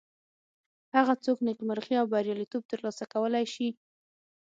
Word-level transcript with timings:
هغه 0.95 1.13
څوک 1.25 1.37
نیکمرغي 1.47 1.95
او 1.99 2.05
بریالیتوب 2.13 2.63
تر 2.71 2.79
لاسه 2.85 3.05
کولی 3.13 3.45
شي. 3.53 3.67